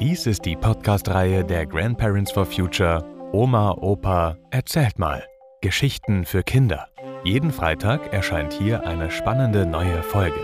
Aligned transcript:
Dies 0.00 0.26
ist 0.26 0.46
die 0.46 0.56
Podcast-Reihe 0.56 1.44
der 1.44 1.66
Grandparents 1.66 2.32
for 2.32 2.46
Future 2.46 3.04
Oma, 3.32 3.72
Opa, 3.72 4.38
erzählt 4.50 4.98
mal. 4.98 5.22
Geschichten 5.60 6.24
für 6.24 6.42
Kinder. 6.42 6.88
Jeden 7.24 7.52
Freitag 7.52 8.10
erscheint 8.10 8.54
hier 8.54 8.86
eine 8.86 9.10
spannende 9.10 9.66
neue 9.66 10.02
Folge. 10.02 10.40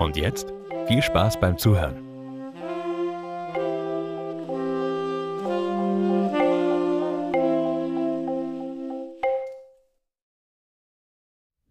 Und 0.00 0.16
jetzt 0.16 0.52
viel 0.88 1.02
Spaß 1.02 1.38
beim 1.38 1.56
Zuhören. 1.56 2.09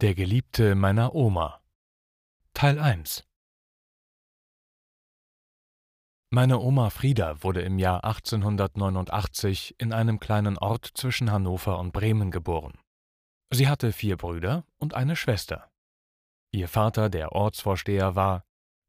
Der 0.02 0.16
Geliebte 0.16 0.76
meiner 0.76 1.14
Oma 1.14 1.60
Teil 2.54 2.80
1 2.80 3.28
Meine 6.30 6.60
Oma 6.60 6.90
Frieda 6.90 7.44
wurde 7.44 7.64
im 7.64 7.78
Jahr 7.80 8.06
1889 8.06 9.76
in 9.78 9.92
einem 9.92 10.22
kleinen 10.22 10.58
Ort 10.58 10.90
zwischen 10.94 11.34
Hannover 11.34 11.80
und 11.80 11.92
Bremen 11.92 12.32
geboren. 12.32 12.80
Sie 13.52 13.68
hatte 13.68 13.92
vier 13.92 14.16
Brüder 14.16 14.64
und 14.78 14.94
eine 14.94 15.18
Schwester. 15.18 15.70
Ihr 16.54 16.70
Vater, 16.70 17.10
der 17.10 17.34
Ortsvorsteher 17.34 18.16
war, 18.16 18.46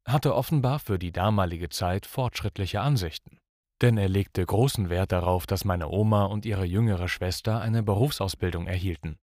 hatte 0.07 0.37
offenbar 0.37 0.79
für 0.79 1.01
die 1.01 1.11
damalige 1.11 1.71
Zeit 1.71 2.07
fortschrittliche 2.07 2.83
Ansichten, 2.83 3.41
denn 3.83 3.99
er 3.99 4.09
legte 4.09 4.47
großen 4.47 4.91
Wert 4.91 5.11
darauf, 5.11 5.49
dass 5.49 5.65
meine 5.65 5.89
Oma 5.89 6.27
und 6.27 6.47
ihre 6.47 6.67
jüngere 6.67 7.09
Schwester 7.09 7.61
eine 7.61 7.83
Berufsausbildung 7.83 8.69
erhielten. 8.69 9.19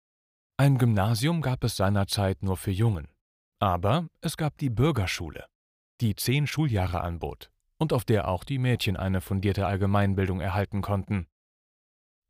Ein 0.57 0.77
Gymnasium 0.77 1.41
gab 1.41 1.65
es 1.65 1.75
seinerzeit 1.75 2.41
nur 2.41 2.55
für 2.55 2.71
Jungen. 2.71 3.09
Aber 3.59 4.07
es 4.21 4.37
gab 4.37 4.57
die 4.57 4.69
Bürgerschule, 4.69 5.45
die 5.99 6.15
zehn 6.15 6.47
Schuljahre 6.47 7.01
anbot 7.01 7.51
und 7.77 7.91
auf 7.91 8.05
der 8.05 8.29
auch 8.29 8.45
die 8.45 8.57
Mädchen 8.57 8.95
eine 8.95 9.19
fundierte 9.19 9.65
Allgemeinbildung 9.65 10.39
erhalten 10.39 10.81
konnten. 10.81 11.27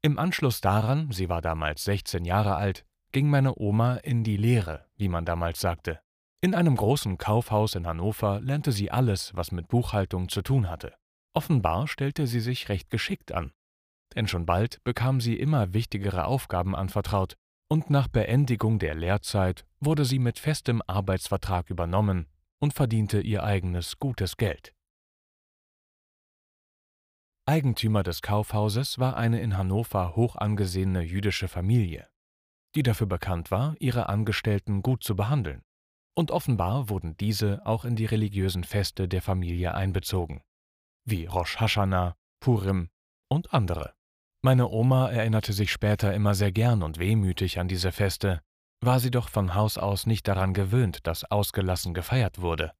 Im 0.01 0.17
Anschluss 0.17 0.59
daran, 0.59 1.11
sie 1.11 1.29
war 1.29 1.41
damals 1.41 1.83
16 1.83 2.25
Jahre 2.25 2.55
alt, 2.55 2.83
ging 3.11 3.29
meine 3.29 3.59
Oma 3.59 3.97
in 3.97 4.23
die 4.23 4.37
Lehre, 4.37 4.87
wie 4.97 5.07
man 5.07 5.25
damals 5.25 5.59
sagte. 5.59 5.99
In 6.41 6.55
einem 6.55 6.75
großen 6.75 7.19
Kaufhaus 7.19 7.75
in 7.75 7.85
Hannover 7.85 8.39
lernte 8.39 8.71
sie 8.71 8.89
alles, 8.89 9.35
was 9.35 9.51
mit 9.51 9.67
Buchhaltung 9.67 10.29
zu 10.29 10.41
tun 10.41 10.67
hatte. 10.67 10.95
Offenbar 11.35 11.87
stellte 11.87 12.25
sie 12.25 12.39
sich 12.39 12.69
recht 12.69 12.89
geschickt 12.89 13.31
an, 13.31 13.51
denn 14.15 14.27
schon 14.27 14.47
bald 14.47 14.83
bekam 14.83 15.21
sie 15.21 15.35
immer 15.37 15.73
wichtigere 15.73 16.25
Aufgaben 16.25 16.75
anvertraut, 16.75 17.35
und 17.67 17.89
nach 17.89 18.07
Beendigung 18.07 18.79
der 18.79 18.95
Lehrzeit 18.95 19.65
wurde 19.79 20.05
sie 20.05 20.19
mit 20.19 20.39
festem 20.39 20.81
Arbeitsvertrag 20.87 21.69
übernommen 21.69 22.27
und 22.59 22.73
verdiente 22.73 23.21
ihr 23.21 23.43
eigenes 23.43 23.97
gutes 23.99 24.37
Geld. 24.37 24.73
Eigentümer 27.47 28.01
des 28.01 28.21
Kaufhauses 28.21 28.97
war 28.97 29.17
eine 29.17 29.39
in 29.39 29.55
Hannover 29.57 30.15
hoch 30.15 30.35
angesehene 30.35 31.01
jüdische 31.01 31.47
Familie, 31.47 32.07
die 32.75 32.81
dafür 32.81 33.07
bekannt 33.07 33.51
war, 33.51 33.75
ihre 33.79 34.09
Angestellten 34.09 34.81
gut 34.81 35.03
zu 35.03 35.15
behandeln, 35.15 35.61
und 36.15 36.31
offenbar 36.31 36.89
wurden 36.89 37.17
diese 37.17 37.65
auch 37.65 37.85
in 37.85 37.95
die 37.95 38.05
religiösen 38.05 38.63
Feste 38.63 39.07
der 39.07 39.21
Familie 39.21 39.75
einbezogen, 39.75 40.41
wie 41.05 41.25
Rosh 41.25 41.57
Hashanah, 41.59 42.15
Purim 42.39 42.89
und 43.29 43.53
andere. 43.53 43.93
Meine 44.45 44.69
Oma 44.69 45.09
erinnerte 45.09 45.53
sich 45.53 45.71
später 45.71 46.13
immer 46.13 46.35
sehr 46.35 46.51
gern 46.51 46.83
und 46.83 46.99
wehmütig 46.99 47.57
an 47.57 47.67
diese 47.67 47.91
Feste, 47.91 48.41
war 48.79 48.99
sie 48.99 49.09
doch 49.09 49.27
von 49.27 49.55
Haus 49.55 49.79
aus 49.79 50.05
nicht 50.05 50.27
daran 50.27 50.53
gewöhnt, 50.53 51.07
dass 51.07 51.23
ausgelassen 51.23 51.95
gefeiert 51.95 52.39
wurde. 52.39 52.71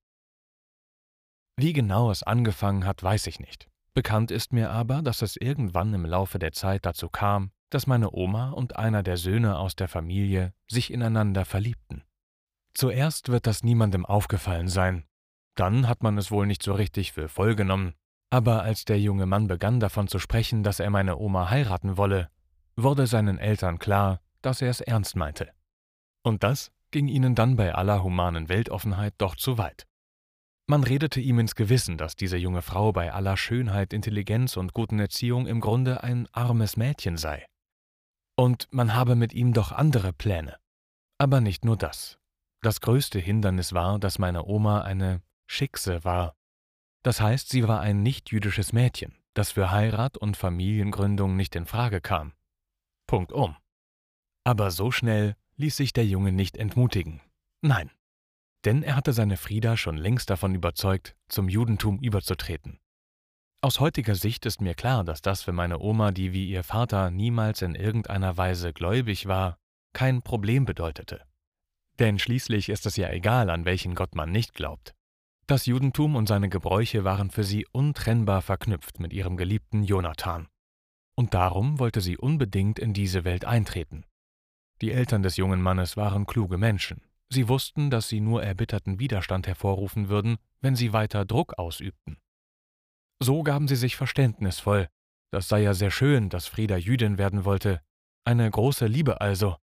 Wie 1.58 1.74
genau 1.74 2.12
es 2.12 2.22
angefangen 2.22 2.86
hat, 2.86 3.02
weiß 3.02 3.26
ich 3.26 3.40
nicht. 3.40 3.68
Bekannt 3.96 4.30
ist 4.30 4.54
mir 4.54 4.70
aber, 4.70 5.02
dass 5.02 5.24
es 5.24 5.38
irgendwann 5.38 5.92
im 5.96 6.06
Laufe 6.06 6.38
der 6.38 6.52
Zeit 6.52 6.86
dazu 6.86 7.10
kam, 7.10 7.50
dass 7.72 7.88
meine 7.88 8.14
Oma 8.14 8.52
und 8.52 8.76
einer 8.76 9.02
der 9.02 9.18
Söhne 9.18 9.58
aus 9.58 9.76
der 9.76 9.88
Familie 9.88 10.54
sich 10.70 10.94
ineinander 10.94 11.46
verliebten. 11.46 12.04
Zuerst 12.76 13.30
wird 13.30 13.48
das 13.48 13.64
niemandem 13.64 14.06
aufgefallen 14.06 14.68
sein, 14.68 15.08
dann 15.56 15.88
hat 15.88 16.04
man 16.04 16.20
es 16.20 16.30
wohl 16.30 16.46
nicht 16.46 16.62
so 16.62 16.74
richtig 16.74 17.14
für 17.14 17.28
voll 17.28 17.56
genommen, 17.56 17.96
aber 18.30 18.64
als 18.64 18.86
der 18.86 19.00
junge 19.00 19.26
Mann 19.26 19.48
begann 19.48 19.80
davon 19.80 20.08
zu 20.08 20.20
sprechen, 20.20 20.64
dass 20.64 20.80
er 20.80 20.90
meine 20.90 21.18
Oma 21.18 21.50
heiraten 21.50 21.98
wolle, 21.98 22.30
wurde 22.76 23.08
seinen 23.08 23.38
Eltern 23.38 23.80
klar, 23.80 24.20
dass 24.42 24.62
er 24.62 24.70
es 24.70 24.82
ernst 24.82 25.16
meinte. 25.16 25.52
Und 26.24 26.44
das 26.44 26.72
ging 26.92 27.08
ihnen 27.08 27.36
dann 27.36 27.56
bei 27.56 27.74
aller 27.74 28.04
humanen 28.04 28.50
Weltoffenheit 28.50 29.14
doch 29.18 29.36
zu 29.36 29.58
weit. 29.58 29.86
Man 30.68 30.84
redete 30.84 31.22
ihm 31.22 31.40
ins 31.40 31.56
Gewissen, 31.56 31.98
dass 31.98 32.16
diese 32.16 32.38
junge 32.38 32.64
Frau 32.64 32.92
bei 32.92 33.14
aller 33.14 33.38
Schönheit, 33.38 33.94
Intelligenz 33.94 34.58
und 34.58 34.74
guten 34.74 35.00
Erziehung 35.00 35.46
im 35.46 35.62
Grunde 35.62 36.04
ein 36.04 36.28
armes 36.32 36.76
Mädchen 36.76 37.18
sei. 37.18 37.46
Und 38.36 38.68
man 38.72 38.96
habe 38.96 39.16
mit 39.16 39.34
ihm 39.34 39.54
doch 39.54 39.72
andere 39.72 40.12
Pläne. 40.12 40.58
Aber 41.20 41.40
nicht 41.40 41.64
nur 41.64 41.78
das. 41.78 42.18
Das 42.62 42.82
größte 42.82 43.20
Hindernis 43.20 43.74
war, 43.74 44.00
dass 44.00 44.18
meine 44.18 44.46
Oma 44.46 44.82
eine 44.82 45.22
Schickse 45.48 46.04
war 46.04 46.36
das 47.06 47.22
heißt, 47.22 47.50
sie 47.50 47.68
war 47.68 47.82
ein 47.82 48.02
nichtjüdisches 48.02 48.74
Mädchen, 48.74 49.14
das 49.36 49.52
für 49.52 49.70
Heirat 49.70 50.18
und 50.18 50.38
Familiengründung 50.38 51.36
nicht 51.36 51.56
in 51.56 51.68
Frage 51.68 52.02
kam. 52.02 52.34
Punkt 53.06 53.32
um. 53.32 53.56
Aber 54.44 54.72
so 54.72 54.90
schnell 54.90 55.36
ließ 55.56 55.78
sich 55.78 55.94
der 55.94 56.08
Junge 56.08 56.32
nicht 56.32 56.58
entmutigen. 56.58 57.22
Nein. 57.62 57.92
Denn 58.66 58.82
er 58.82 58.96
hatte 58.96 59.14
seine 59.14 59.38
Frieda 59.38 59.78
schon 59.78 59.98
längst 59.98 60.32
davon 60.32 60.56
überzeugt, 60.56 61.16
zum 61.30 61.48
Judentum 61.48 62.00
überzutreten. 62.00 62.80
Aus 63.62 63.80
heutiger 63.80 64.16
Sicht 64.16 64.48
ist 64.48 64.60
mir 64.60 64.74
klar, 64.74 65.04
dass 65.04 65.22
das 65.22 65.44
für 65.44 65.52
meine 65.52 65.78
Oma, 65.78 66.10
die 66.10 66.34
wie 66.34 66.50
ihr 66.50 66.64
Vater 66.64 67.12
niemals 67.12 67.62
in 67.62 67.76
irgendeiner 67.76 68.36
Weise 68.38 68.74
gläubig 68.74 69.28
war, 69.28 69.60
kein 69.94 70.24
Problem 70.24 70.66
bedeutete. 70.66 71.22
Denn 72.00 72.18
schließlich 72.18 72.70
ist 72.70 72.88
es 72.88 72.96
ja 72.96 73.12
egal, 73.12 73.52
an 73.52 73.64
welchen 73.64 73.94
Gott 73.94 74.16
man 74.16 74.32
nicht 74.32 74.56
glaubt. 74.56 74.95
Das 75.48 75.68
Judentum 75.68 76.16
und 76.16 76.28
seine 76.28 76.50
Gebräuche 76.50 77.04
waren 77.04 77.30
für 77.30 77.44
sie 77.44 77.68
untrennbar 77.72 78.42
verknüpft 78.42 79.00
mit 79.00 79.14
ihrem 79.14 79.38
geliebten 79.38 79.84
Jonathan. 79.84 80.48
Und 81.16 81.36
darum 81.36 81.78
wollte 81.78 82.02
sie 82.02 82.18
unbedingt 82.18 82.80
in 82.80 82.94
diese 82.94 83.24
Welt 83.26 83.46
eintreten. 83.46 84.06
Die 84.82 84.92
Eltern 84.92 85.22
des 85.22 85.38
jungen 85.38 85.62
Mannes 85.62 85.98
waren 85.98 86.26
kluge 86.26 86.58
Menschen. 86.58 87.04
Sie 87.30 87.48
wussten, 87.48 87.92
dass 87.92 88.10
sie 88.10 88.22
nur 88.22 88.44
erbitterten 88.44 89.00
Widerstand 89.00 89.46
hervorrufen 89.46 90.10
würden, 90.10 90.38
wenn 90.62 90.76
sie 90.76 90.94
weiter 90.94 91.26
Druck 91.26 91.60
ausübten. 91.60 92.18
So 93.20 93.44
gaben 93.44 93.68
sie 93.68 93.76
sich 93.76 93.96
verständnisvoll. 93.96 94.90
Das 95.32 95.48
sei 95.48 95.62
ja 95.62 95.76
sehr 95.76 95.92
schön, 95.92 96.30
dass 96.30 96.48
Frieda 96.48 96.76
Jüdin 96.76 97.20
werden 97.20 97.46
wollte. 97.46 97.82
Eine 98.26 98.50
große 98.50 98.88
Liebe 98.88 99.22
also 99.22 99.58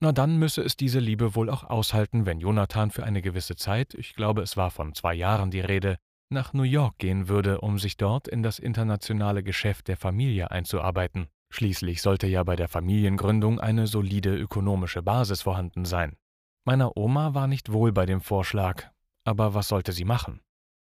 na 0.00 0.12
dann 0.12 0.38
müsse 0.38 0.62
es 0.62 0.76
diese 0.76 0.98
Liebe 0.98 1.34
wohl 1.34 1.50
auch 1.50 1.64
aushalten, 1.64 2.26
wenn 2.26 2.40
Jonathan 2.40 2.90
für 2.90 3.04
eine 3.04 3.22
gewisse 3.22 3.56
Zeit, 3.56 3.94
ich 3.94 4.14
glaube 4.14 4.42
es 4.42 4.56
war 4.56 4.70
von 4.70 4.94
zwei 4.94 5.14
Jahren 5.14 5.50
die 5.50 5.60
Rede, 5.60 5.96
nach 6.30 6.52
New 6.52 6.62
York 6.62 6.98
gehen 6.98 7.28
würde, 7.28 7.60
um 7.60 7.78
sich 7.78 7.96
dort 7.96 8.28
in 8.28 8.42
das 8.42 8.58
internationale 8.58 9.42
Geschäft 9.42 9.88
der 9.88 9.96
Familie 9.96 10.50
einzuarbeiten. 10.50 11.26
Schließlich 11.52 12.00
sollte 12.02 12.28
ja 12.28 12.44
bei 12.44 12.54
der 12.54 12.68
Familiengründung 12.68 13.58
eine 13.58 13.88
solide 13.88 14.36
ökonomische 14.36 15.02
Basis 15.02 15.42
vorhanden 15.42 15.84
sein. 15.84 16.16
Meiner 16.64 16.96
Oma 16.96 17.34
war 17.34 17.48
nicht 17.48 17.72
wohl 17.72 17.92
bei 17.92 18.06
dem 18.06 18.20
Vorschlag, 18.20 18.90
aber 19.24 19.54
was 19.54 19.68
sollte 19.68 19.92
sie 19.92 20.04
machen? 20.04 20.40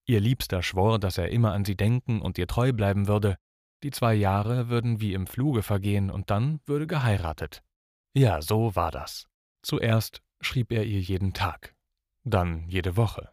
Ihr 0.08 0.22
Liebster 0.22 0.64
schwor, 0.64 1.00
dass 1.00 1.18
er 1.18 1.30
immer 1.30 1.52
an 1.54 1.66
sie 1.66 1.76
denken 1.76 2.22
und 2.22 2.38
ihr 2.38 2.48
treu 2.48 2.72
bleiben 2.72 3.08
würde. 3.08 3.36
Die 3.84 3.92
zwei 3.92 4.14
Jahre 4.14 4.70
würden 4.70 5.02
wie 5.02 5.14
im 5.14 5.28
Fluge 5.28 5.64
vergehen 5.64 6.10
und 6.10 6.30
dann 6.30 6.62
würde 6.66 6.88
geheiratet. 6.88 7.62
Ja, 8.18 8.42
so 8.42 8.76
war 8.78 8.92
das. 8.92 9.28
Zuerst 9.62 10.22
schrieb 10.40 10.72
er 10.72 10.86
ihr 10.86 11.02
jeden 11.02 11.34
Tag, 11.34 11.76
dann 12.24 12.66
jede 12.70 12.96
Woche. 12.96 13.32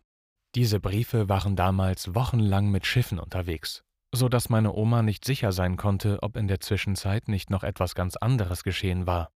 Diese 0.57 0.81
Briefe 0.81 1.29
waren 1.29 1.55
damals 1.55 2.17
wochenlang 2.17 2.69
mit 2.69 2.85
Schiffen 2.85 3.21
unterwegs, 3.21 3.85
so 4.13 4.29
dass 4.29 4.49
meine 4.49 4.73
Oma 4.73 5.03
nicht 5.03 5.25
sicher 5.25 5.53
sein 5.53 5.77
konnte, 5.77 6.19
ob 6.23 6.37
in 6.37 6.49
der 6.49 6.59
Zwischenzeit 6.59 7.29
nicht 7.29 7.49
noch 7.49 7.63
etwas 7.63 7.95
ganz 7.95 8.17
anderes 8.17 8.65
geschehen 8.65 9.07
war. 9.07 9.31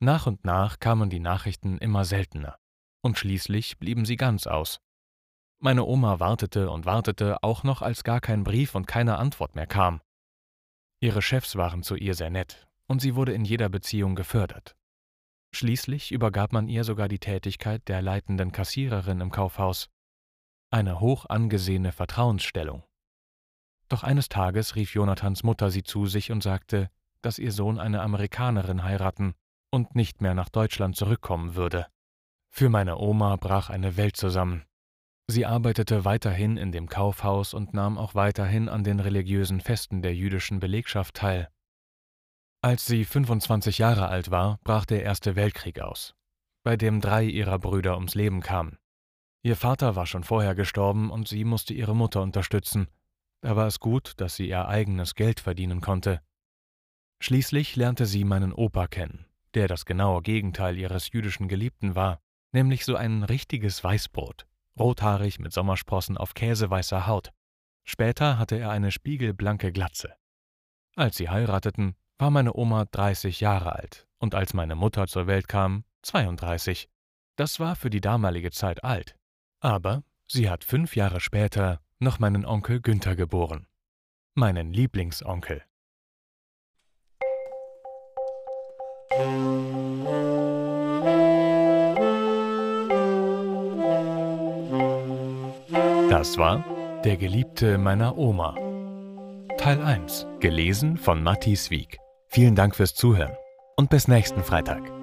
Nach 0.00 0.26
und 0.26 0.44
nach 0.44 0.78
kamen 0.78 1.10
die 1.10 1.20
Nachrichten 1.20 1.76
immer 1.76 2.06
seltener, 2.06 2.58
und 3.02 3.18
schließlich 3.18 3.78
blieben 3.78 4.06
sie 4.06 4.16
ganz 4.16 4.46
aus. 4.46 4.80
Meine 5.58 5.84
Oma 5.84 6.20
wartete 6.20 6.70
und 6.70 6.86
wartete, 6.86 7.42
auch 7.42 7.64
noch 7.64 7.82
als 7.82 8.02
gar 8.02 8.20
kein 8.20 8.44
Brief 8.44 8.74
und 8.74 8.86
keine 8.86 9.18
Antwort 9.18 9.54
mehr 9.56 9.66
kam. 9.66 10.00
Ihre 11.00 11.20
Chefs 11.20 11.56
waren 11.56 11.82
zu 11.82 11.96
ihr 11.96 12.14
sehr 12.14 12.30
nett, 12.30 12.66
und 12.88 13.00
sie 13.00 13.14
wurde 13.14 13.34
in 13.34 13.44
jeder 13.44 13.68
Beziehung 13.68 14.14
gefördert. 14.14 14.74
Schließlich 15.56 16.12
übergab 16.12 16.52
man 16.52 16.68
ihr 16.68 16.84
sogar 16.84 17.08
die 17.08 17.18
Tätigkeit 17.18 17.88
der 17.88 18.02
leitenden 18.02 18.52
Kassiererin 18.52 19.22
im 19.22 19.30
Kaufhaus, 19.30 19.88
eine 20.70 21.00
hoch 21.00 21.24
angesehene 21.30 21.92
Vertrauensstellung. 21.92 22.82
Doch 23.88 24.02
eines 24.02 24.28
Tages 24.28 24.76
rief 24.76 24.92
Jonathans 24.92 25.44
Mutter 25.44 25.70
sie 25.70 25.82
zu 25.82 26.04
sich 26.04 26.30
und 26.30 26.42
sagte, 26.42 26.90
dass 27.22 27.38
ihr 27.38 27.52
Sohn 27.52 27.78
eine 27.78 28.02
Amerikanerin 28.02 28.82
heiraten 28.82 29.32
und 29.70 29.94
nicht 29.94 30.20
mehr 30.20 30.34
nach 30.34 30.50
Deutschland 30.50 30.94
zurückkommen 30.94 31.54
würde. 31.54 31.86
Für 32.50 32.68
meine 32.68 32.98
Oma 32.98 33.36
brach 33.36 33.70
eine 33.70 33.96
Welt 33.96 34.18
zusammen. 34.18 34.66
Sie 35.26 35.46
arbeitete 35.46 36.04
weiterhin 36.04 36.58
in 36.58 36.70
dem 36.70 36.86
Kaufhaus 36.86 37.54
und 37.54 37.72
nahm 37.72 37.96
auch 37.96 38.14
weiterhin 38.14 38.68
an 38.68 38.84
den 38.84 39.00
religiösen 39.00 39.62
Festen 39.62 40.02
der 40.02 40.14
jüdischen 40.14 40.60
Belegschaft 40.60 41.14
teil. 41.14 41.48
Als 42.62 42.86
sie 42.86 43.04
25 43.04 43.78
Jahre 43.78 44.08
alt 44.08 44.30
war, 44.30 44.58
brach 44.64 44.86
der 44.86 45.02
Erste 45.02 45.36
Weltkrieg 45.36 45.80
aus, 45.80 46.14
bei 46.64 46.76
dem 46.76 47.00
drei 47.00 47.24
ihrer 47.24 47.58
Brüder 47.58 47.94
ums 47.94 48.14
Leben 48.14 48.40
kamen. 48.40 48.78
Ihr 49.42 49.56
Vater 49.56 49.94
war 49.94 50.06
schon 50.06 50.24
vorher 50.24 50.54
gestorben 50.54 51.10
und 51.10 51.28
sie 51.28 51.44
musste 51.44 51.74
ihre 51.74 51.94
Mutter 51.94 52.22
unterstützen. 52.22 52.88
Da 53.42 53.54
war 53.54 53.68
es 53.68 53.78
gut, 53.78 54.14
dass 54.16 54.34
sie 54.34 54.48
ihr 54.48 54.66
eigenes 54.66 55.14
Geld 55.14 55.38
verdienen 55.38 55.80
konnte. 55.80 56.20
Schließlich 57.20 57.76
lernte 57.76 58.06
sie 58.06 58.24
meinen 58.24 58.52
Opa 58.52 58.88
kennen, 58.88 59.26
der 59.54 59.68
das 59.68 59.84
genaue 59.84 60.22
Gegenteil 60.22 60.76
ihres 60.76 61.12
jüdischen 61.12 61.46
Geliebten 61.46 61.94
war, 61.94 62.20
nämlich 62.52 62.84
so 62.84 62.96
ein 62.96 63.22
richtiges 63.22 63.84
Weißbrot, 63.84 64.46
rothaarig 64.78 65.38
mit 65.38 65.52
Sommersprossen 65.52 66.16
auf 66.16 66.34
käseweißer 66.34 67.06
Haut. 67.06 67.32
Später 67.84 68.38
hatte 68.38 68.56
er 68.56 68.70
eine 68.70 68.90
spiegelblanke 68.90 69.70
Glatze. 69.70 70.14
Als 70.96 71.16
sie 71.16 71.28
heirateten, 71.28 71.94
war 72.18 72.30
meine 72.30 72.54
Oma 72.54 72.86
30 72.86 73.40
Jahre 73.40 73.74
alt 73.74 74.06
und 74.18 74.34
als 74.34 74.54
meine 74.54 74.74
Mutter 74.74 75.06
zur 75.06 75.26
Welt 75.26 75.48
kam, 75.48 75.84
32. 76.02 76.88
Das 77.36 77.60
war 77.60 77.76
für 77.76 77.90
die 77.90 78.00
damalige 78.00 78.50
Zeit 78.50 78.84
alt. 78.84 79.16
Aber 79.60 80.02
sie 80.26 80.48
hat 80.48 80.64
fünf 80.64 80.96
Jahre 80.96 81.20
später 81.20 81.80
noch 81.98 82.18
meinen 82.18 82.44
Onkel 82.46 82.80
Günther 82.80 83.16
geboren. 83.16 83.66
Meinen 84.34 84.72
Lieblingsonkel. 84.72 85.62
Das 96.10 96.38
war 96.38 96.64
Der 97.04 97.16
Geliebte 97.16 97.78
meiner 97.78 98.16
Oma. 98.16 98.54
Teil 99.58 99.82
1, 99.82 100.26
gelesen 100.40 100.96
von 100.96 101.22
Matthias 101.22 101.70
Wieg. 101.70 101.98
Vielen 102.36 102.54
Dank 102.54 102.76
fürs 102.76 102.94
Zuhören 102.94 103.34
und 103.76 103.88
bis 103.88 104.08
nächsten 104.08 104.44
Freitag. 104.44 104.95